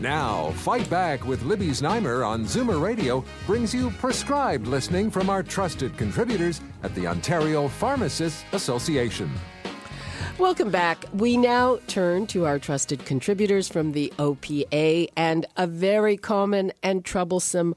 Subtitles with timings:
[0.00, 5.42] Now, Fight Back with Libby Znaimer on Zoomer Radio brings you prescribed listening from our
[5.42, 9.28] trusted contributors at the Ontario Pharmacists Association.
[10.38, 11.04] Welcome back.
[11.12, 17.04] We now turn to our trusted contributors from the OPA and a very common and
[17.04, 17.74] troublesome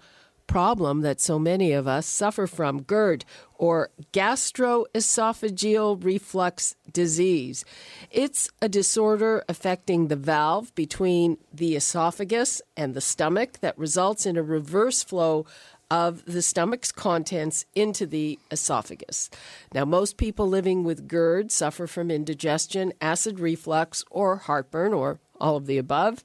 [0.51, 3.23] problem that so many of us suffer from GERD,
[3.55, 7.63] or gastroesophageal reflux disease.
[8.09, 14.35] It's a disorder affecting the valve between the esophagus and the stomach that results in
[14.35, 15.45] a reverse flow
[15.91, 19.29] of the stomach's contents into the esophagus.
[19.73, 25.57] Now, most people living with GERD suffer from indigestion, acid reflux, or heartburn, or all
[25.57, 26.23] of the above.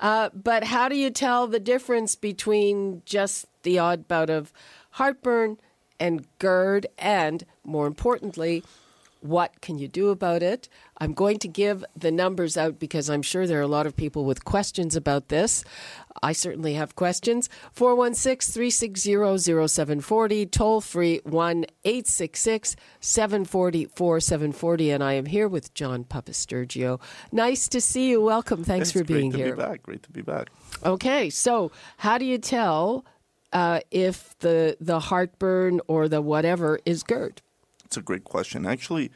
[0.00, 4.52] Uh, but how do you tell the difference between just the odd bout of
[4.92, 5.58] heartburn
[6.00, 6.88] and GERD?
[6.98, 8.64] And more importantly,
[9.24, 10.68] what can you do about it?
[10.98, 13.96] I'm going to give the numbers out because I'm sure there are a lot of
[13.96, 15.64] people with questions about this.
[16.22, 17.48] I certainly have questions.
[17.72, 24.90] 416 360 0740, toll free 1 866 740 4740.
[24.90, 27.00] And I am here with John Papastergiou.
[27.32, 28.20] Nice to see you.
[28.20, 28.62] Welcome.
[28.62, 29.54] Thanks it's for being here.
[29.54, 29.56] great to here.
[29.56, 29.82] Be back.
[29.82, 30.50] Great to be back.
[30.84, 33.06] Okay, so how do you tell
[33.54, 37.40] uh, if the the heartburn or the whatever is GERD?
[37.94, 38.66] It's a great question.
[38.66, 39.12] Actually,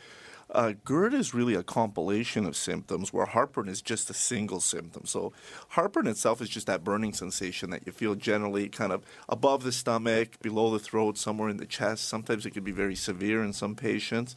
[0.53, 5.05] uh, GERD is really a compilation of symptoms where heartburn is just a single symptom.
[5.05, 5.33] So,
[5.71, 9.73] heartburn itself is just that burning sensation that you feel generally kind of above the
[9.73, 12.07] stomach, below the throat, somewhere in the chest.
[12.07, 14.37] Sometimes it can be very severe in some patients.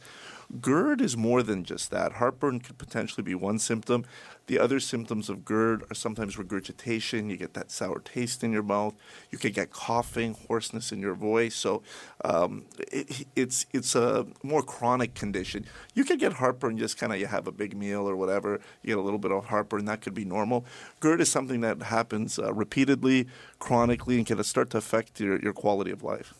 [0.60, 2.14] GERD is more than just that.
[2.14, 4.04] Heartburn could potentially be one symptom.
[4.46, 7.30] The other symptoms of GERD are sometimes regurgitation.
[7.30, 8.94] You get that sour taste in your mouth.
[9.30, 11.54] You could get coughing, hoarseness in your voice.
[11.54, 11.82] So
[12.24, 15.64] um, it, it's it's a more chronic condition.
[15.94, 18.60] You could get heartburn just kind of you have a big meal or whatever.
[18.82, 19.84] You get a little bit of heartburn.
[19.84, 20.64] That could be normal.
[21.00, 25.52] GERD is something that happens uh, repeatedly, chronically, and can start to affect your, your
[25.52, 26.34] quality of life.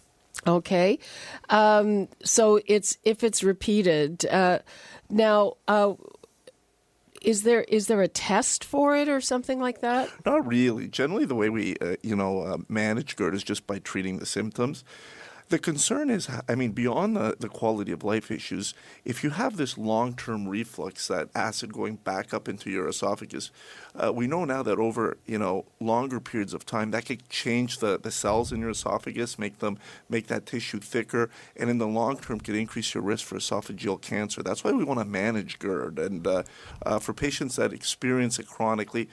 [0.46, 0.98] Okay,
[1.50, 4.26] um, so it's if it's repeated.
[4.26, 4.58] Uh,
[5.08, 5.94] now, uh,
[7.20, 10.08] is there is there a test for it or something like that?
[10.26, 10.88] Not really.
[10.88, 14.26] Generally, the way we uh, you know uh, manage GERD is just by treating the
[14.26, 14.84] symptoms.
[15.52, 18.72] The concern is, I mean, beyond the, the quality of life issues,
[19.04, 23.50] if you have this long term reflux, that acid going back up into your esophagus,
[23.94, 27.80] uh, we know now that over you know longer periods of time, that could change
[27.80, 29.76] the, the cells in your esophagus, make them
[30.08, 34.00] make that tissue thicker, and in the long term could increase your risk for esophageal
[34.00, 34.42] cancer.
[34.42, 36.44] That's why we want to manage GERD, and uh,
[36.86, 39.10] uh, for patients that experience it chronically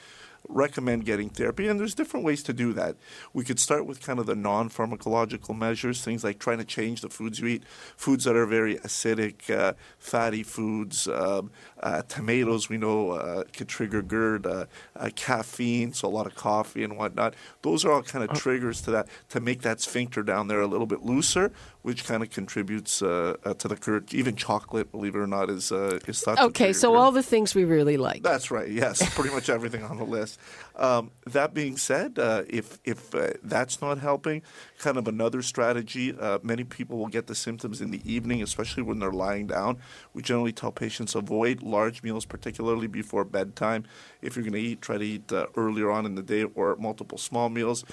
[0.47, 1.67] recommend getting therapy.
[1.67, 2.95] And there's different ways to do that.
[3.33, 7.01] We could start with kind of the non pharmacological measures, things like trying to change
[7.01, 7.63] the foods you eat,
[7.95, 11.07] foods that are very acidic, uh, fatty foods.
[11.07, 11.51] Um,
[11.81, 16.35] uh, tomatoes, we know, uh, could trigger GERD, uh, uh, caffeine, so a lot of
[16.35, 17.35] coffee and whatnot.
[17.61, 20.67] Those are all kind of triggers to that, to make that sphincter down there a
[20.67, 21.51] little bit looser,
[21.81, 24.13] which kind of contributes uh, to the GERD.
[24.13, 27.63] Even chocolate, believe it or not, is, is thought Okay, so all the things we
[27.63, 28.23] really like.
[28.23, 30.39] That's right, yes, pretty much everything on the list.
[30.75, 34.41] Um, that being said, uh, if if uh, that's not helping,
[34.77, 36.15] kind of another strategy.
[36.17, 39.77] Uh, many people will get the symptoms in the evening, especially when they're lying down.
[40.13, 43.85] We generally tell patients avoid large meals, particularly before bedtime.
[44.21, 46.75] If you're going to eat, try to eat uh, earlier on in the day or
[46.77, 47.83] multiple small meals.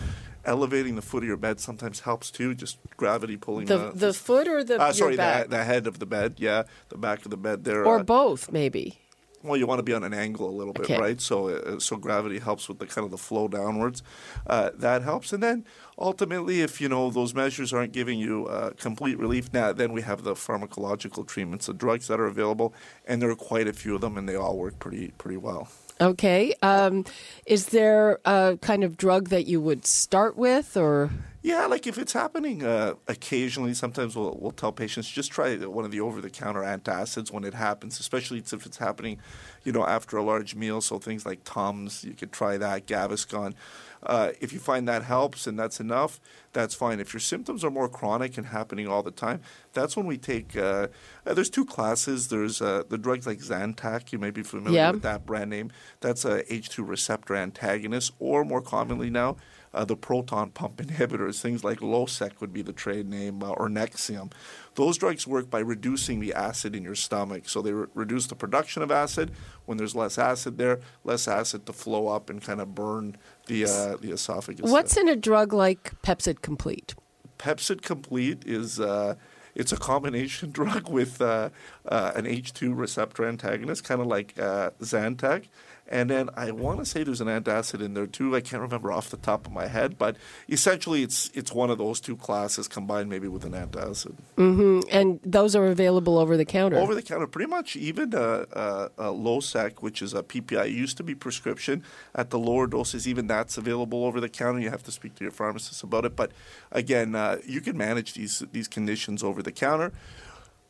[0.44, 2.54] Elevating the foot of your bed sometimes helps too.
[2.54, 6.06] Just gravity pulling the the foot or the uh, sorry the, the head of the
[6.06, 6.34] bed.
[6.38, 7.84] Yeah, the back of the bed there.
[7.84, 8.98] or uh, both maybe.
[9.42, 10.98] well, you want to be on an angle a little bit, Okay.
[10.98, 11.20] right?
[11.20, 14.02] So, uh, so gravity helps with the kind of the flow downwards.
[14.46, 15.64] Uh, that helps, and then
[15.98, 20.02] ultimately, if you know those measures aren't giving you uh, complete relief, now then we
[20.02, 22.74] have the pharmacological treatments, the drugs that are available,
[23.06, 25.68] and there are quite a few of them, and they all work pretty pretty well.
[26.00, 27.04] Okay, um,
[27.46, 31.10] is there a kind of drug that you would start with, or
[31.46, 35.84] Yeah, like if it's happening uh, occasionally, sometimes we'll, we'll tell patients just try one
[35.84, 39.20] of the over-the-counter antacids when it happens, especially if it's happening,
[39.62, 40.80] you know, after a large meal.
[40.80, 43.54] So things like Tums, you could try that, Gaviscon.
[44.02, 46.18] Uh, if you find that helps and that's enough,
[46.52, 46.98] that's fine.
[46.98, 49.40] If your symptoms are more chronic and happening all the time,
[49.72, 50.56] that's when we take.
[50.56, 50.88] Uh,
[51.24, 52.26] uh, there's two classes.
[52.26, 54.10] There's uh, the drugs like Zantac.
[54.10, 54.90] You may be familiar Yeah.
[54.90, 55.70] with that brand name.
[56.00, 59.36] That's a H2 receptor antagonist, or more commonly now,
[59.76, 61.40] uh, the proton pump inhibitors.
[61.40, 64.32] Things like Losec would be the trade name, uh, or Nexium.
[64.74, 67.48] Those drugs work by reducing the acid in your stomach.
[67.48, 69.30] So they re- reduce the production of acid.
[69.66, 73.64] When there's less acid there, less acid to flow up and kind of burn the
[73.64, 74.70] uh, the esophagus.
[74.70, 76.94] What's in a drug like Pepcid Complete?
[77.38, 79.16] Pepcid Complete is uh,
[79.54, 81.50] it's a combination drug with uh,
[81.86, 85.48] uh, an H2 receptor antagonist, kind of like uh, Zantac.
[85.88, 88.34] And then I want to say there's an antacid in there too.
[88.34, 90.16] I can't remember off the top of my head, but
[90.48, 94.14] essentially it's it's one of those two classes combined maybe with an antacid.
[94.36, 94.80] Mm-hmm.
[94.90, 96.76] And those are available over the counter.
[96.76, 101.02] Over the counter, pretty much even a, uh, Losec, which is a PPI, used to
[101.02, 101.84] be prescription.
[102.14, 104.60] At the lower doses, even that's available over the counter.
[104.60, 106.16] You have to speak to your pharmacist about it.
[106.16, 106.32] But
[106.72, 109.92] again, uh, you can manage these these conditions over the counter.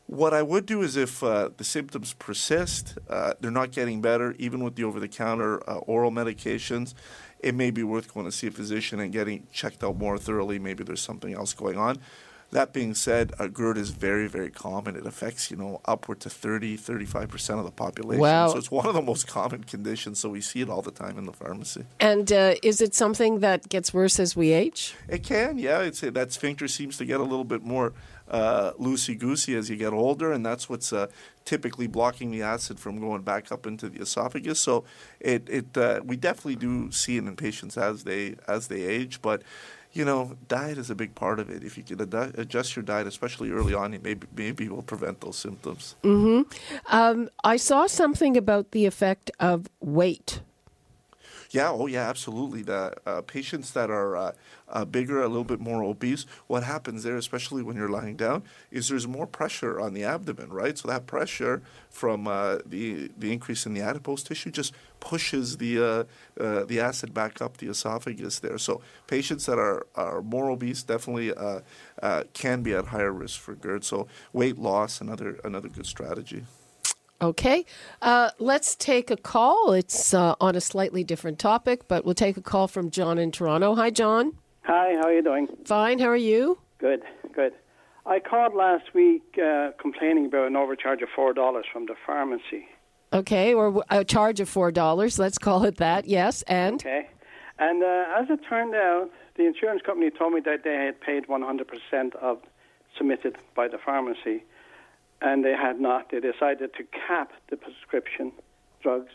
[0.07, 4.35] What I would do is if uh, the symptoms persist, uh, they're not getting better,
[4.39, 6.93] even with the over the counter uh, oral medications,
[7.39, 10.59] it may be worth going to see a physician and getting checked out more thoroughly.
[10.59, 11.99] Maybe there's something else going on.
[12.51, 14.95] That being said, uh, GERD is very, very common.
[14.95, 18.21] It affects, you know, upward to 30, 35% of the population.
[18.21, 18.47] Wow.
[18.47, 20.19] So it's one of the most common conditions.
[20.19, 21.83] So we see it all the time in the pharmacy.
[21.99, 24.95] and uh, is it something that gets worse as we age?
[25.09, 25.81] It can, yeah.
[25.81, 27.91] It's that sphincter seems to get a little bit more
[28.29, 31.07] uh, loosey goosey as you get older, and that's what's uh,
[31.45, 34.59] typically blocking the acid from going back up into the esophagus.
[34.59, 34.83] So
[35.19, 39.21] it it uh, we definitely do see it in patients as they as they age,
[39.21, 39.41] but.
[39.93, 41.63] You know, diet is a big part of it.
[41.63, 45.21] If you can ad- adjust your diet, especially early on, it maybe maybe will prevent
[45.21, 45.95] those symptoms.
[46.87, 50.41] Um, I saw something about the effect of weight.
[51.51, 52.61] Yeah, oh yeah, absolutely.
[52.61, 54.31] The uh, patients that are uh,
[54.67, 58.43] uh, bigger, a little bit more obese, what happens there, especially when you're lying down,
[58.69, 60.77] is there's more pressure on the abdomen, right?
[60.77, 65.79] So that pressure from uh, the the increase in the adipose tissue just pushes the
[65.79, 66.03] uh,
[66.65, 68.57] the acid back up the esophagus there.
[68.57, 71.31] So patients that are, are more obese definitely
[72.33, 73.85] can be at higher risk for GERD.
[73.85, 76.43] So weight loss, another another good strategy.
[77.19, 77.65] Okay,
[78.01, 79.73] uh, let's take a call.
[79.73, 83.31] It's uh, on a slightly different topic, but we'll take a call from John in
[83.31, 83.73] Toronto.
[83.73, 84.33] Hi, John.
[84.63, 85.47] Hi, how are you doing?
[85.65, 85.97] Fine.
[85.97, 86.59] How are you?
[86.77, 87.01] Good,
[87.33, 87.53] good.
[88.05, 92.67] I called last week uh, complaining about an overcharge of four dollars from the pharmacy.
[93.11, 95.17] Okay, or a charge of four dollars.
[95.17, 96.05] Let's call it that.
[96.05, 97.09] Yes, and Okay,
[97.57, 101.27] and uh, as it turned out, the insurance company told me that they had paid
[101.27, 102.37] one hundred percent of
[102.95, 104.43] submitted by the pharmacy,
[105.21, 106.11] and they had not.
[106.11, 108.31] They decided to cap the prescription
[108.81, 109.11] drugs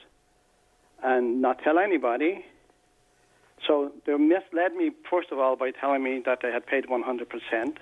[1.03, 2.45] and not tell anybody.
[3.67, 7.03] So they misled me first of all by telling me that they had paid one
[7.03, 7.79] hundred percent.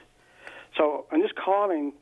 [0.77, 1.93] So I'm just calling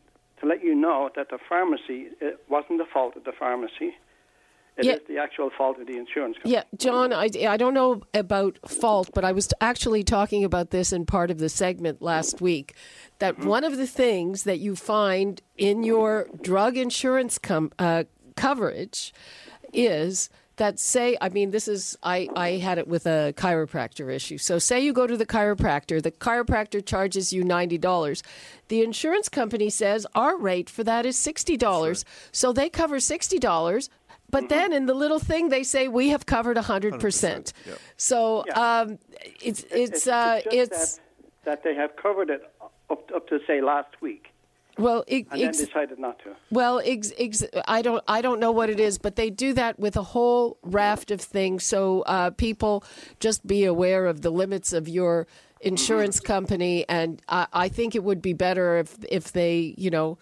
[0.40, 3.96] to let you know that the pharmacy it wasn't the fault of the pharmacy.
[4.78, 4.96] It is Yeah.
[5.08, 6.54] the actual fault of the insurance company.
[6.54, 7.12] yeah, John.
[7.12, 11.30] I, I don't know about fault, but I was actually talking about this in part
[11.30, 12.74] of the segment last week.
[13.18, 18.04] That one of the things that you find in your drug insurance com- uh,
[18.36, 19.12] coverage
[19.72, 24.38] is that say i mean this is I, I had it with a chiropractor issue
[24.38, 28.22] so say you go to the chiropractor the chiropractor charges you $90
[28.68, 33.88] the insurance company says our rate for that is $60 so they cover $60
[34.30, 37.74] but then in the little thing they say we have covered 100%, 100%, yeah.
[37.96, 38.80] so Yeah.
[38.80, 38.98] um,
[39.42, 41.00] it's it's uh, just it's that,
[41.44, 42.42] that they have covered it
[42.90, 44.28] up, up to say last week,
[44.78, 46.36] well it, and then it's, decided not to.
[46.50, 49.78] Well, ex, ex, I don't I don't know what it is, but they do that
[49.78, 51.64] with a whole raft of things.
[51.64, 52.84] So uh, people
[53.20, 55.26] just be aware of the limits of your
[55.60, 60.18] insurance company, and I, I think it would be better if if they you know.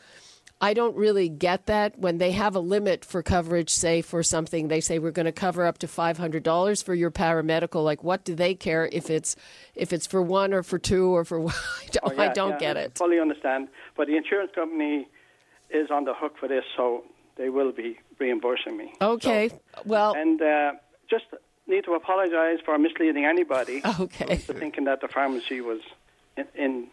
[0.59, 4.69] I don't really get that when they have a limit for coverage, say for something,
[4.69, 7.85] they say we're going to cover up to five hundred dollars for your paramedical.
[7.85, 9.37] Like, what do they care if it's
[9.75, 11.55] if it's for one or for two or for one?
[11.55, 12.99] I don't, Oh, I don't yeah, get I it.
[12.99, 15.09] Fully understand, but the insurance company
[15.69, 17.05] is on the hook for this, so
[17.37, 18.95] they will be reimbursing me.
[19.03, 19.51] Okay,
[19.85, 20.73] well, And uh,
[21.11, 21.25] just
[21.67, 24.37] need to apologize for misleading anybody okay.
[24.37, 25.81] thinking that the pharmacy was
[26.37, 26.47] in.
[26.55, 26.87] in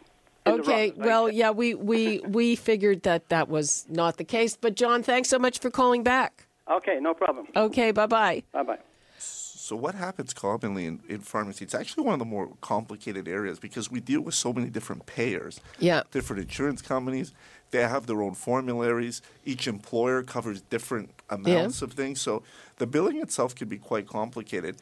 [0.45, 4.57] Okay, well, yeah, we, we, we figured that that was not the case.
[4.59, 6.47] But, John, thanks so much for calling back.
[6.69, 7.47] Okay, no problem.
[7.55, 8.43] Okay, bye bye.
[8.51, 8.77] Bye bye.
[9.17, 11.63] So what happens commonly in, in pharmacy?
[11.63, 15.05] It's actually one of the more complicated areas because we deal with so many different
[15.05, 16.03] payers, Yeah.
[16.11, 17.33] different insurance companies.
[17.73, 19.21] They have their own formularies.
[19.51, 22.21] Each employer covers different amounts of things.
[22.21, 22.43] So
[22.77, 24.73] the billing itself can be quite complicated.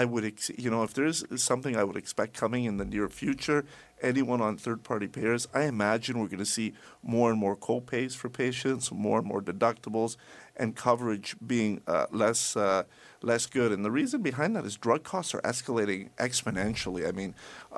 [0.00, 3.08] I would, ex- you know, if there's something I would expect coming in the near
[3.08, 3.64] future,
[4.02, 8.28] anyone on third-party payers, I imagine we're going to see more and more co-pays for
[8.28, 10.16] patients, more and more deductibles,
[10.56, 12.82] and coverage being uh, less uh,
[13.22, 13.70] less good.
[13.72, 17.02] And the reason behind that is drug costs are escalating exponentially.
[17.06, 17.34] I mean,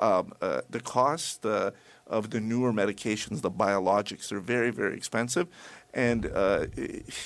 [0.07, 1.71] um, uh, the cost uh,
[2.07, 5.47] of the newer medications, the biologics, are very very expensive,
[5.93, 6.67] and uh,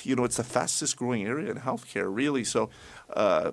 [0.02, 2.44] you know it's the fastest growing area in healthcare, really.
[2.44, 2.70] So.
[3.12, 3.52] Uh,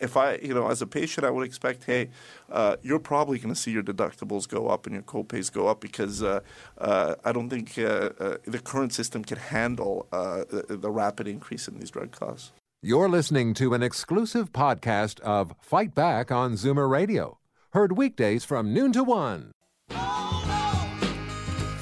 [0.00, 2.10] if I, you know, as a patient, I would expect, hey,
[2.50, 5.80] uh, you're probably going to see your deductibles go up and your copays go up
[5.80, 6.40] because uh,
[6.78, 11.26] uh, I don't think uh, uh, the current system can handle uh, the, the rapid
[11.26, 12.52] increase in these drug costs.
[12.82, 17.38] You're listening to an exclusive podcast of Fight Back on Zoomer Radio,
[17.72, 19.52] heard weekdays from noon to one.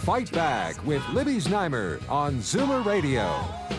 [0.03, 3.72] Fight Back with Libby Znaimer on Zoomer Radio.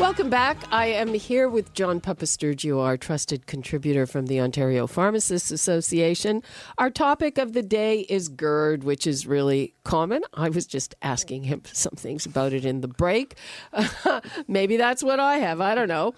[0.00, 0.56] Welcome back.
[0.72, 6.42] I am here with John Papastergiou, our trusted contributor from the Ontario Pharmacists Association.
[6.78, 10.22] Our topic of the day is GERD, which is really common.
[10.34, 13.36] I was just asking him some things about it in the break.
[14.48, 15.60] Maybe that's what I have.
[15.60, 16.14] I don't know.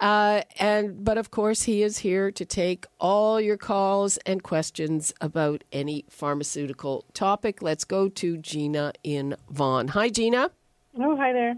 [0.00, 5.14] Uh, and but of course, he is here to take all your calls and questions
[5.20, 7.62] about any pharmaceutical topic.
[7.62, 9.88] Let's go to Gina in Vaughan.
[9.88, 10.50] Hi, Gina.
[10.98, 11.54] Oh, hi there.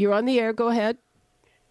[0.00, 0.54] You're on the air.
[0.54, 0.96] Go ahead.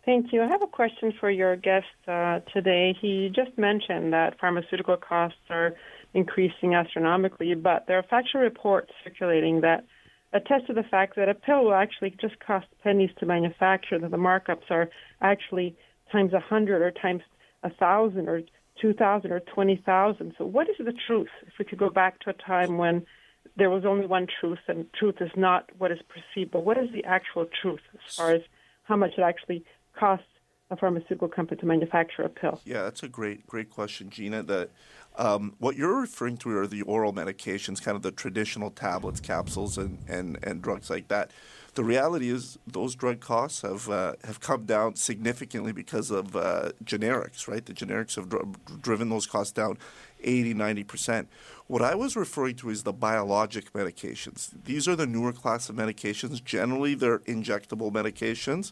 [0.06, 0.44] Thank you.
[0.44, 2.96] I have a question for your guest uh, today.
[3.02, 5.74] He just mentioned that pharmaceutical costs are
[6.14, 9.84] increasing astronomically, but there are factual reports circulating that
[10.32, 14.12] attest to the fact that a pill will actually just cost pennies to manufacture, that
[14.12, 14.90] the markups are
[15.22, 15.76] actually
[16.12, 17.24] times a hundred or times
[17.64, 18.42] a thousand or
[18.80, 20.34] two thousand or twenty thousand.
[20.38, 21.30] So, what is the truth?
[21.48, 23.06] If we could go back to a time when
[23.56, 26.90] there was only one truth, and truth is not what is perceived, but what is
[26.94, 28.42] the actual truth as far as
[28.84, 29.64] how much it actually
[29.98, 30.26] costs
[30.72, 32.62] a pharmaceutical company to manufacture a pill?
[32.64, 34.44] Yeah, that's a great, great question, Gina.
[34.44, 34.70] The,
[35.18, 39.78] um, what you're referring to are the oral medications, kind of the traditional tablets, capsules,
[39.78, 41.32] and, and, and drugs like that.
[41.76, 46.72] The reality is those drug costs have uh, have come down significantly because of uh,
[46.84, 47.66] generics, right?
[47.66, 49.78] The generics have dr- driven those costs down
[50.22, 51.28] 80, 90%.
[51.68, 54.52] What I was referring to is the biologic medications.
[54.66, 56.44] These are the newer class of medications.
[56.44, 58.72] Generally, they're injectable medications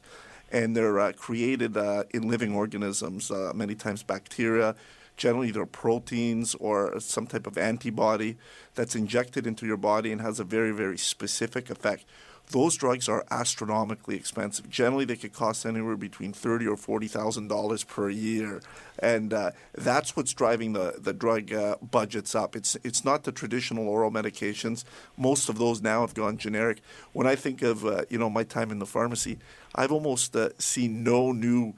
[0.51, 4.75] and they're uh, created uh, in living organisms, uh, many times bacteria.
[5.18, 8.38] Generally, they're proteins or some type of antibody
[8.75, 12.06] that's injected into your body and has a very, very specific effect.
[12.50, 14.70] Those drugs are astronomically expensive.
[14.70, 18.62] Generally, they could cost anywhere between thirty or forty thousand dollars per year,
[19.00, 22.56] and uh, that's what's driving the the drug uh, budgets up.
[22.56, 24.86] It's it's not the traditional oral medications.
[25.18, 26.80] Most of those now have gone generic.
[27.12, 29.39] When I think of uh, you know my time in the pharmacy,
[29.75, 31.74] I've almost uh, seen no new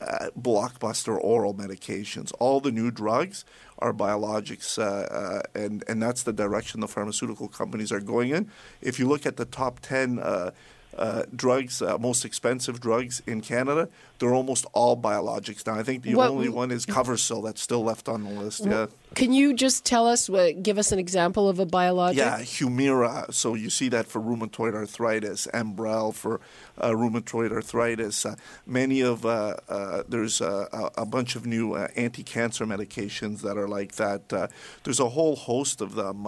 [0.00, 2.32] uh, blockbuster oral medications.
[2.38, 3.44] All the new drugs
[3.78, 8.50] are biologics, uh, uh, and and that's the direction the pharmaceutical companies are going in.
[8.80, 10.18] If you look at the top ten.
[10.18, 10.50] Uh,
[10.96, 13.88] uh, drugs, uh, most expensive drugs in Canada,
[14.20, 15.74] they're almost all biologics now.
[15.74, 18.64] I think the What- only one is Coversyl that's still left on the list.
[18.64, 18.86] Yeah.
[19.14, 20.28] Can you just tell us,
[20.62, 22.18] give us an example of a biologic?
[22.18, 23.32] Yeah, Humira.
[23.32, 26.40] So you see that for rheumatoid arthritis, Enbrel for
[26.78, 28.26] uh, rheumatoid arthritis.
[28.26, 33.56] Uh, many of uh, uh, there's a, a bunch of new uh, anti-cancer medications that
[33.56, 34.32] are like that.
[34.32, 34.48] Uh,
[34.82, 36.26] there's a whole host of them.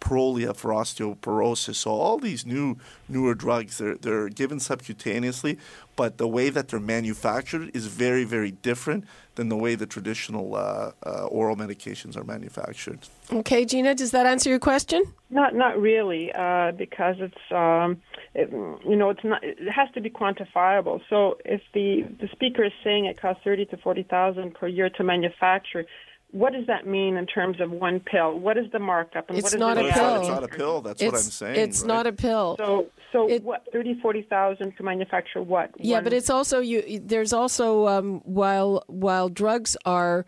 [0.00, 1.74] Prolia for osteoporosis.
[1.74, 5.58] So all these new newer drugs, they're they're given subcutaneously,
[5.98, 10.54] but the way that they're manufactured is very very different than the way the traditional
[10.54, 13.00] uh, uh, oral medications are manufactured.
[13.32, 15.02] Okay, Gina, does that answer your question?
[15.28, 18.00] Not not really, uh, because it's um,
[18.34, 18.48] it,
[18.90, 21.00] you know it's not it has to be quantifiable.
[21.10, 24.88] So if the the speaker is saying it costs thirty to forty thousand per year
[24.90, 25.84] to manufacture,
[26.30, 28.38] what does that mean in terms of one pill?
[28.38, 29.28] What is the markup?
[29.28, 30.20] And It's what is not the a It's not, pill.
[30.20, 30.80] it's not a pill.
[30.82, 31.56] That's what I'm saying.
[31.58, 31.88] It's right?
[31.88, 32.56] not a pill.
[32.58, 35.70] So so It- what thirty forty thousand to manufacture what?
[35.78, 37.00] yeah, One- but it's also you.
[37.02, 40.26] There's also um, while while drugs are.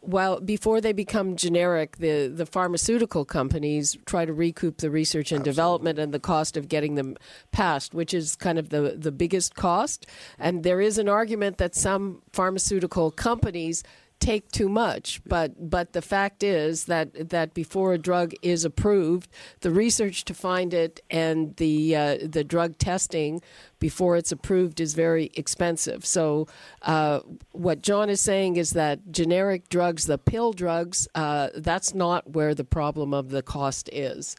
[0.00, 5.42] While before they become generic, the, the pharmaceutical companies try to recoup the research and
[5.44, 7.16] development and the cost of getting them
[7.50, 10.06] passed, which is kind of the, the biggest cost.
[10.38, 13.82] And there is an argument that some pharmaceutical companies
[14.20, 15.20] take too much.
[15.24, 20.34] But but the fact is that that before a drug is approved, the research to
[20.34, 23.40] find it and the uh, the drug testing
[23.78, 26.04] before it's approved is very expensive.
[26.04, 26.46] So
[26.82, 27.20] uh,
[27.52, 32.54] what John is saying is that generic drugs, the pill drugs, uh, that's not where
[32.54, 34.36] the problem of the cost is.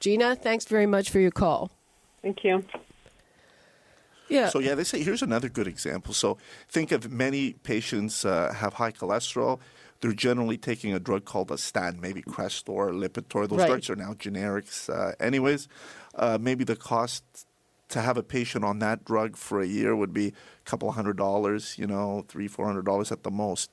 [0.00, 1.70] Gina, thanks very much for your call.
[2.22, 2.64] Thank you.
[4.32, 4.48] Yeah.
[4.48, 6.14] So yeah, they say here's another good example.
[6.14, 9.60] So think of many patients uh, have high cholesterol.
[10.00, 13.48] They're generally taking a drug called a statin, maybe Crestor, Lipitor.
[13.48, 13.68] Those Right.
[13.68, 14.88] drugs are now generics.
[14.90, 15.68] Uh, anyways,
[16.16, 17.22] uh, maybe the cost
[17.90, 21.16] to have a patient on that drug for a year would be a couple hundred
[21.16, 21.78] dollars.
[21.78, 23.70] You know, three, four hundred dollars at the most.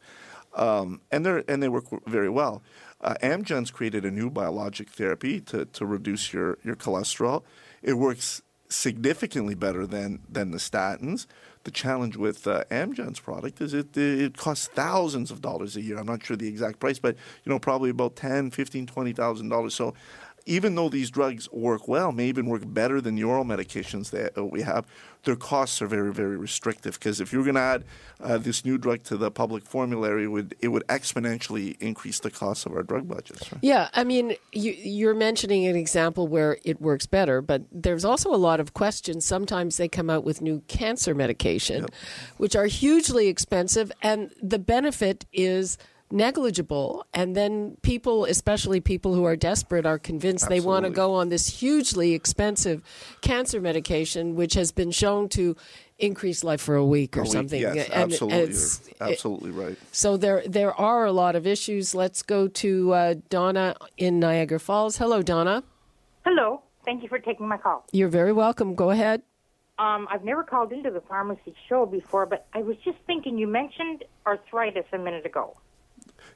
[0.55, 2.61] Um, and they and they work very well.
[3.01, 7.43] Uh, Amgen's created a new biologic therapy to, to reduce your, your cholesterol.
[7.81, 11.25] It works significantly better than, than the statins.
[11.65, 15.97] The challenge with uh, Amgen's product is it, it costs thousands of dollars a year.
[15.97, 19.49] I'm not sure the exact price, but you know probably about ten, fifteen, twenty thousand
[19.49, 19.75] dollars.
[19.75, 19.93] So
[20.49, 24.35] even though these drugs work well, may even work better than the oral medications that
[24.35, 24.83] uh, we have,
[25.23, 26.95] their costs are very, very restrictive.
[26.95, 27.83] Because if you're going to add
[28.19, 32.31] uh, this new drug to the public formulary, it would it would exponentially increase the
[32.31, 33.51] cost of our drug budgets.
[33.51, 33.59] Right?
[33.61, 38.33] Yeah, I mean, you, you're mentioning an example where it works better, but there's also
[38.33, 39.25] a lot of questions.
[39.25, 41.85] Sometimes they come out with new cancer medication,
[42.37, 45.77] which are hugely expensive, and the benefit is
[46.11, 47.05] negligible.
[47.13, 51.29] And then people, especially people who are desperate, are convinced they want to go on
[51.29, 52.81] this hugely expensive
[53.21, 55.55] cancer medication, which has been shown to
[55.97, 57.61] increase life for a week or A week, something.
[57.61, 58.39] Yes, And absolutely.
[58.43, 59.77] it's- You're absolutely right.
[59.91, 61.93] so there there are a lot of issues.
[61.93, 64.97] Let's go to uh, Donna in Niagara Falls.
[64.97, 65.63] Hello, Donna.
[66.25, 66.61] Hello.
[66.85, 67.85] Thank you for taking my call.
[67.91, 68.75] You're very welcome.
[68.75, 69.21] Go ahead.
[69.77, 73.47] Um, I've never called into the pharmacy show before, but I was just thinking you
[73.47, 75.55] mentioned arthritis a minute ago.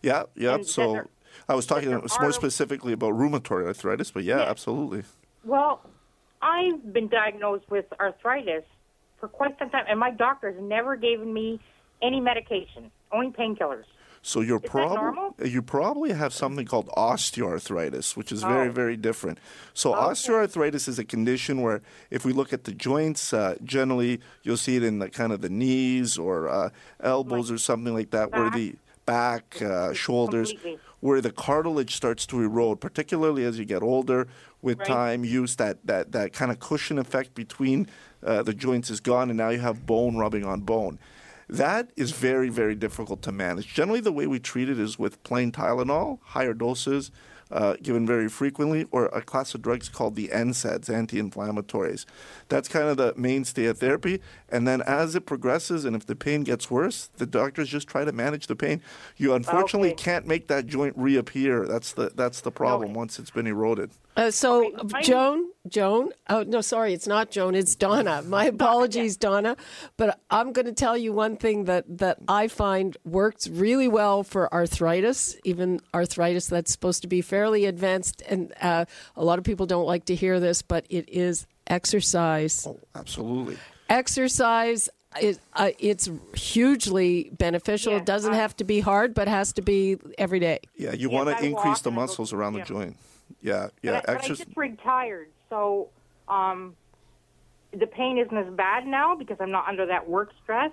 [0.03, 0.55] Yeah, yeah.
[0.55, 1.07] And So
[1.49, 5.03] I was talking more are- specifically about rheumatoid arthritis, but yeah, absolutely.
[5.43, 5.81] Well,
[6.41, 8.63] I've been diagnosed with arthritis
[9.19, 11.59] for quite some time, and my doctor's never given me
[12.01, 13.85] any medication, only painkillers.
[14.25, 15.35] So you're that probably normal?
[15.43, 18.71] you probably have something called osteoarthritis, which is very Oh.
[18.71, 19.37] very different.
[19.73, 24.55] So osteoarthritis is a condition where if we look at the joints, uh, generally you'll
[24.57, 26.69] see it in the kind of the knees or uh,
[27.01, 30.79] elbows or something like that, where the back, uh, shoulders, Completely.
[30.99, 34.27] where the cartilage starts to erode, particularly as you get older.
[34.61, 34.87] With Right.
[34.87, 37.87] time, use that that that kind of cushion effect between
[38.25, 40.99] uh, the joints is gone, and now you have bone rubbing on bone.
[41.49, 43.67] That is very, very difficult to manage.
[43.73, 47.11] Generally, the way we treat it is with plain Tylenol, higher doses,
[47.53, 52.05] uh, given very frequently, or a class of drugs called the NSAIDs, anti-inflammatories.
[52.49, 54.19] That's kind of the mainstay of therapy.
[54.49, 58.03] And then as it progresses, and if the pain gets worse, the doctors just try
[58.03, 58.81] to manage the pain.
[59.17, 60.03] You unfortunately Okay.
[60.03, 61.65] can't make that joint reappear.
[61.65, 63.91] That's the that's the problem once it's been eroded.
[64.15, 66.09] Uh, so, Okay, I- Joan, Joan.
[66.29, 67.55] Oh no, sorry, it's not Joan.
[67.55, 68.21] It's Donna.
[68.27, 69.55] My apologies, Donna.
[69.97, 74.23] But I'm going to tell you one thing that that I find works really well
[74.23, 78.21] for arthritis, even arthritis that's supposed to be fairly advanced.
[78.29, 82.67] And uh, a lot of people don't like to hear this, but it is exercise.
[82.67, 83.57] Oh, absolutely.
[83.89, 84.89] exercise
[85.21, 87.93] is uh, it's hugely beneficial.
[87.93, 90.59] Yeah, it doesn't I- have to be hard, but has to be every day.
[90.75, 92.61] Yeah, you Yes, want to increase the and I go- muscles around yeah.
[92.63, 92.97] the joint.
[93.41, 94.01] Yeah, yeah.
[94.05, 95.89] but, I, but I just retired, so
[96.27, 96.75] um,
[97.71, 100.71] the pain isn't as bad now because I'm not under that work stress.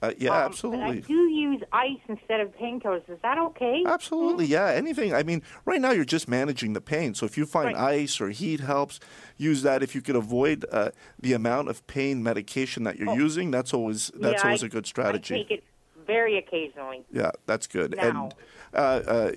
[0.00, 3.02] Uh, yeah, Um, But I do use ice instead of painkillers.
[3.10, 3.82] Is that okay?
[3.84, 4.66] Absolutely, yeah.
[4.68, 5.12] Anything.
[5.12, 7.14] I mean, right now you're just managing the pain.
[7.14, 7.94] So if you find Right.
[8.02, 9.00] ice or heat helps,
[9.36, 9.82] use that.
[9.82, 14.12] If you could avoid uh, the amount of pain medication that you're using, that's always
[14.14, 15.34] that's Yeah, always I- a good strategy.
[15.34, 15.64] I take it
[16.06, 17.02] very occasionally.
[17.12, 17.96] Yeah, that's good.
[17.96, 18.02] Now.
[18.02, 18.34] And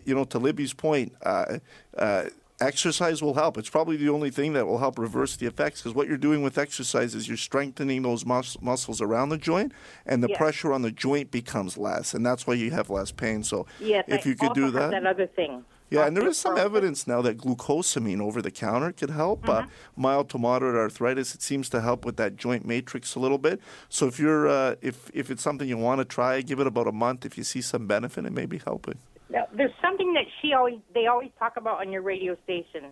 [0.05, 1.59] you know, to Libby's point, uh,
[1.97, 2.25] uh,
[2.59, 3.57] exercise will help.
[3.57, 6.43] It's probably the only thing that will help reverse the effects because what you're doing
[6.43, 9.71] with exercise is you're strengthening those mus- muscles around the joint,
[10.05, 10.37] and the Yes.
[10.37, 13.43] pressure on the joint becomes less, and that's why you have less pain.
[13.43, 15.65] So Yes, if I you could do that, that other thing.
[15.89, 19.49] yeah, and there is some evidence now that glucosamine over the counter could help.
[19.49, 20.01] Uh, Mm-hmm.
[20.01, 23.59] mild to moderate arthritis, it seems to help with that joint matrix a little bit.
[23.89, 26.87] So if you're uh, if if it's something you want to try, give it about
[26.87, 27.25] a month.
[27.25, 28.99] If you see some benefit, it may be helping.
[29.31, 32.85] Now, there's something that she always they always talk about on your radio station.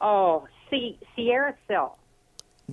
[0.00, 1.98] Oh, see, Sierra Cell.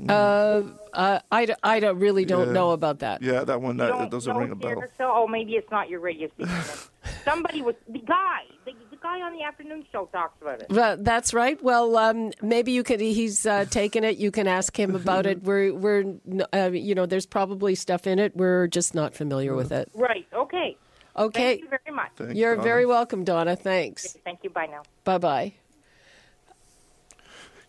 [0.08, 0.62] Uh,
[0.94, 2.54] uh, I, d- I don't, really don't Yeah.
[2.54, 3.22] know about that.
[3.22, 4.72] Yeah, that one that it doesn't ring a bell.
[4.72, 5.12] Sierra Cell?
[5.14, 6.56] Oh, maybe it's not your radio station.
[7.26, 8.42] Somebody was the guy.
[8.66, 10.68] The, the guy on the afternoon show talks about it.
[10.70, 11.62] But that's right.
[11.62, 13.02] Well, um, maybe you could.
[13.02, 14.18] He's uh, taken it.
[14.18, 15.44] You can ask him about it.
[15.44, 16.16] We're we're
[16.54, 18.36] uh, you know, there's probably stuff in it.
[18.38, 19.90] We're just not familiar with it.
[19.94, 20.28] Right.
[20.34, 20.78] Okay.
[21.20, 21.58] Okay.
[21.58, 22.12] Thank you very much.
[22.16, 22.64] Thanks, You're Donna.
[22.64, 23.56] very welcome, Donna.
[23.56, 24.18] Thanks.
[24.24, 24.50] Thank you.
[24.50, 24.84] Bye now.
[25.04, 25.54] Bye bye.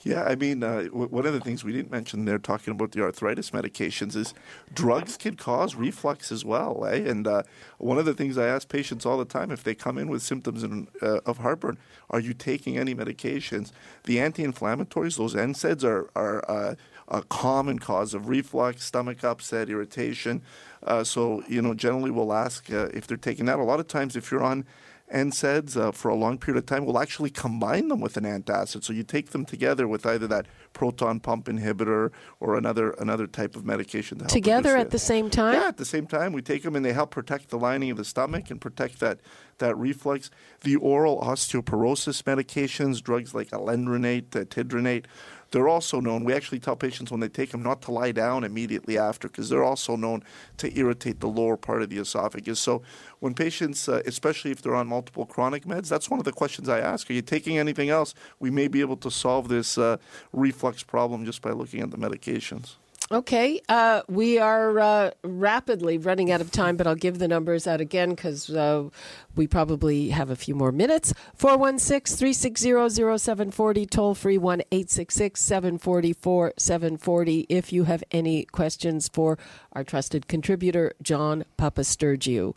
[0.02, 2.92] Yeah, I mean, uh, w- one of the things we didn't mention there, talking about
[2.92, 4.32] the arthritis medications, is
[4.72, 6.86] drugs can cause reflux as well.
[6.86, 7.02] Eh?
[7.06, 7.42] And uh,
[7.76, 10.22] one of the things I ask patients all the time, if they come in with
[10.22, 11.76] symptoms in, uh, of heartburn,
[12.08, 13.72] are you taking any medications?
[14.04, 16.74] The anti-inflammatories, those NSAIDs, are are uh,
[17.10, 20.42] a common cause of reflux, stomach upset, irritation.
[20.82, 23.58] Uh, so, you know, generally we'll ask uh, if they're taking that.
[23.58, 24.64] A lot of times, if you're on
[25.12, 28.84] NSAIDs uh, for a long period of time, we'll actually combine them with an antacid.
[28.84, 33.56] So you take them together with either that proton pump inhibitor or another another type
[33.56, 34.90] of medication to help Together at it.
[34.90, 35.54] the same time?
[35.54, 37.96] Yeah, at the same time, we take them and they help protect the lining of
[37.96, 39.18] the stomach and protect that
[39.58, 40.30] that reflux.
[40.60, 45.06] The oral osteoporosis medications, drugs like alendronate, uh, tidronate,
[45.50, 46.24] they're also known.
[46.24, 49.48] We actually tell patients when they take them not to lie down immediately after because
[49.48, 50.22] they're also known
[50.58, 52.60] to irritate the lower part of the esophagus.
[52.60, 52.82] So
[53.18, 56.68] when patients, uh, especially if they're on multiple chronic meds, that's one of the questions
[56.68, 57.10] I ask.
[57.10, 58.14] Are you taking anything else?
[58.38, 59.96] We may be able to solve this uh,
[60.32, 62.76] reflux problem just by looking at the medications.
[63.12, 67.66] Okay, uh, we are uh, rapidly running out of time, but I'll give the numbers
[67.66, 68.88] out again because uh,
[69.34, 71.12] we probably have a few more minutes.
[71.34, 79.36] 416 360 0740, toll free 1 866 744 740 if you have any questions for
[79.72, 82.54] our trusted contributor, John Papastergiou.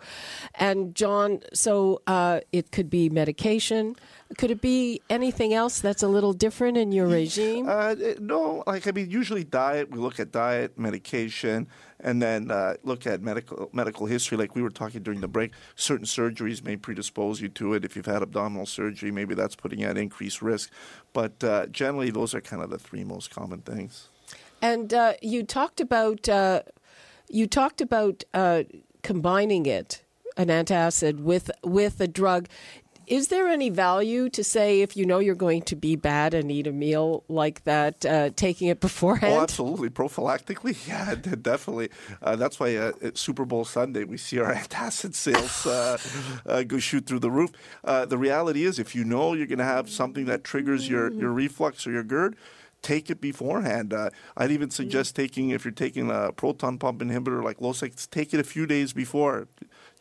[0.54, 3.96] And, John, so uh, it could be medication.
[4.38, 7.68] Could it be anything else that's a little different in your regime?
[7.68, 9.92] Uh, no, like I mean, usually diet.
[9.92, 11.68] We look at diet, medication,
[12.00, 14.38] and then uh, look at medical medical history.
[14.38, 17.86] Like we were talking during the break, certain surgeries may predispose you to it.
[17.86, 20.72] If you've had abdominal surgery, maybe that's putting you at increased risk.
[21.14, 24.10] But uh, generally, those are kind of the three most common things.
[24.62, 26.64] And uh, you talked about uh,
[27.30, 28.64] you talked about uh,
[29.02, 30.04] combining it,
[30.38, 32.48] an antacid with with a drug.
[33.08, 36.52] Is there any value to say if you know you're going to be bad and
[36.52, 39.34] eat a meal like that, uh, taking it beforehand?
[39.34, 39.90] Oh, absolutely.
[39.90, 41.90] Prophylactically, yeah, definitely.
[42.22, 45.98] Uh, that's why uh, at Super Bowl Sunday we see our antacid sales uh,
[46.46, 47.52] uh, go shoot through the roof.
[47.84, 51.12] Uh, the reality is, if you know you're going to have something that triggers your,
[51.12, 52.36] your reflux or your GERD,
[52.84, 53.94] take it beforehand.
[53.94, 58.34] Uh, I'd even suggest taking, if you're taking a proton pump inhibitor like Losec, take
[58.34, 59.48] it a few days before.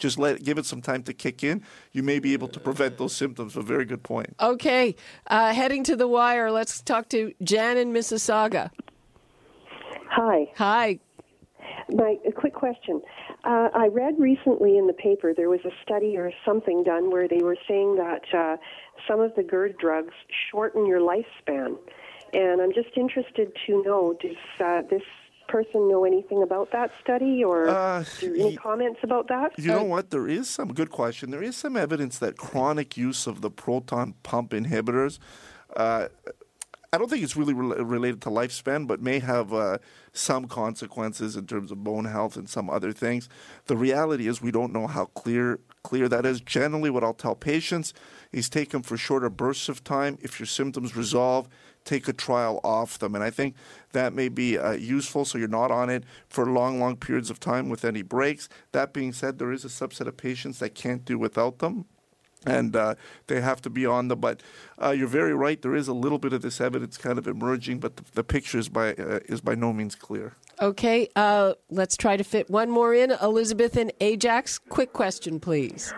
[0.02, 1.62] Just let give it some time to kick in.
[1.92, 3.56] You may be able to prevent those symptoms.
[3.56, 4.34] A very good point.
[4.40, 4.96] Okay,
[5.28, 6.50] uh, heading to the wire.
[6.50, 8.70] Let's talk to Jan in Mississauga.
[10.10, 10.50] Hi.
[10.56, 10.98] Hi.
[11.92, 13.00] My a quick question.
[13.44, 17.28] Uh, I read recently in the paper there was a study or something done where
[17.28, 18.56] they were saying that uh,
[19.06, 20.14] some of the GERD drugs
[20.50, 21.76] shorten your lifespan,
[22.32, 25.02] and I'm just interested to know does uh, this
[25.52, 29.52] person know anything about that study, or Uh, any ye- comments about that?
[29.58, 30.10] You know what?
[30.10, 31.30] There is some good question.
[31.30, 35.18] There is some evidence that chronic use of the proton pump inhibitors.
[35.76, 36.08] Uh,
[36.94, 39.78] I don't think it's really rel related to lifespan, but may have uh,
[40.12, 43.28] some consequences in terms of bone health and some other things.
[43.66, 46.40] The reality is, we don't know how clear clear that is.
[46.42, 47.94] Generally, what I'll tell patients
[48.30, 50.18] is take them for shorter bursts of time.
[50.20, 51.48] If your symptoms resolve,
[51.84, 53.54] take a trial off them, and I think
[53.92, 55.24] that may be uh, useful.
[55.24, 58.48] So you're not on it for long, long periods of time with any breaks.
[58.72, 61.86] That being said, there is a subset of patients that can't do without them
[62.46, 62.94] and uh,
[63.26, 64.20] they have to be on them.
[64.20, 64.42] But
[64.82, 65.60] uh, you're very right.
[65.60, 68.58] There is a little bit of this evidence kind of emerging, but the, the picture
[68.58, 70.34] is by uh, is by no means clear.
[70.60, 73.12] Okay, uh, let's try to fit one more in.
[73.22, 75.92] Elizabeth in Ajax, quick question, please.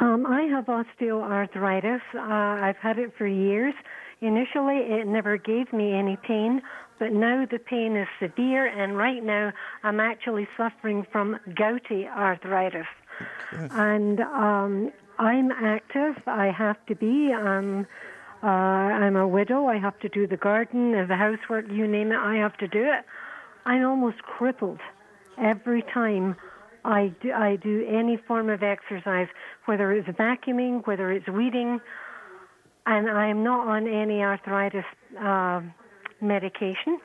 [0.00, 2.00] Um, I have osteoarthritis.
[2.14, 3.74] Uh, I've had it for years.
[4.20, 6.60] Initially, it never gave me any pain,
[6.98, 9.52] but now the pain is severe, and right now
[9.82, 12.86] I'm actually suffering from gouty arthritis.
[13.72, 16.16] And um, I'm active.
[16.26, 17.32] I have to be.
[17.32, 17.86] Um,
[18.42, 19.66] uh, I'm a widow.
[19.66, 22.16] I have to do the garden, and the housework, you name it.
[22.16, 23.04] I have to do it.
[23.66, 24.80] I'm almost crippled
[25.38, 26.36] every time
[26.84, 29.28] I do, I do any form of exercise,
[29.66, 31.80] whether it's vacuuming, whether it's weeding,
[32.86, 34.84] and I'm not on any arthritis
[35.18, 35.60] uh,
[36.20, 37.00] medication.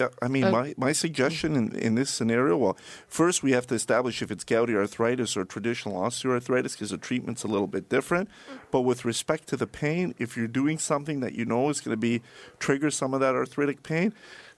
[0.00, 3.74] Yeah, I mean, my, my suggestion in, in this scenario, well, first we have to
[3.74, 8.30] establish if it's gouty arthritis or traditional osteoarthritis because the treatment's a little bit different.
[8.70, 11.92] But with respect to the pain, if you're doing something that you know is going
[11.92, 12.22] to be
[12.58, 14.14] trigger some of that arthritic pain,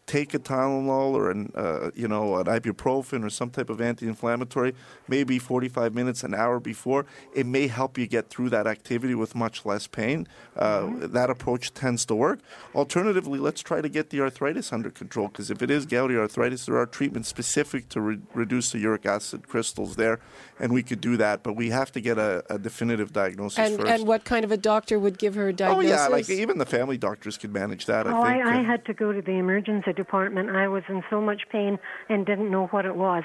[0.07, 4.75] take a Tylenol or an uh, you know an ibuprofen or some type of anti-inflammatory,
[5.09, 9.35] maybe 45 minutes, an hour before, it may help you get through that activity with
[9.35, 10.27] much less pain.
[10.57, 11.13] Uh, mm-hmm.
[11.13, 12.41] That approach tends to work.
[12.75, 16.67] Alternatively, let's try to get the arthritis under control because if it is gouty arthritis,
[16.67, 20.21] there are treatments specific to re- reduce the uric acid crystals there,
[20.59, 21.43] and we could do that.
[21.43, 23.91] But we have to get a, a definitive diagnosis and, first.
[23.91, 25.93] And what kind of a doctor would give her a diagnosis?
[25.93, 28.07] Oh yeah, like even the family doctors could manage that.
[28.07, 28.47] Oh, I, think.
[28.47, 30.51] I, I had to go to the emergency department.
[30.51, 31.79] I was in so much pain
[32.09, 33.25] and didn't know what it was.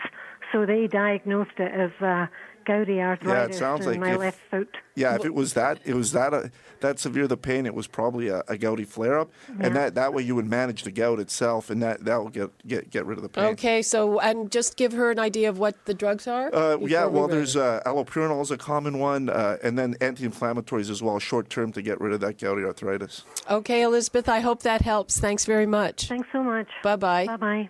[0.51, 2.27] So they diagnosed it as uh,
[2.67, 4.77] gouty arthritis yeah, it sounds in like my if, left foot.
[4.95, 6.49] Yeah, if it was that, it was that uh,
[6.81, 9.65] that severe the pain, it was probably a, a gouty flare up, yeah.
[9.65, 12.67] and that, that way you would manage the gout itself, and that that will get,
[12.67, 13.45] get get rid of the pain.
[13.45, 16.53] Okay, so and just give her an idea of what the drugs are.
[16.53, 21.01] Uh, yeah, well, there's uh, allopurinol is a common one, uh, and then anti-inflammatories as
[21.01, 23.23] well, short term to get rid of that gouty arthritis.
[23.49, 25.19] Okay, Elizabeth, I hope that helps.
[25.19, 26.07] Thanks very much.
[26.07, 26.67] Thanks so much.
[26.83, 27.25] Bye bye.
[27.25, 27.69] Bye bye.